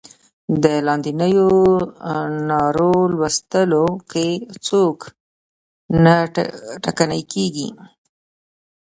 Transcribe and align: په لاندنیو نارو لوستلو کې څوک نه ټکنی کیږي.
په 0.63 0.71
لاندنیو 0.87 1.51
نارو 2.49 2.95
لوستلو 3.15 3.85
کې 4.11 4.27
څوک 4.65 4.99
نه 6.03 6.15
ټکنی 6.83 7.21
کیږي. 7.31 7.69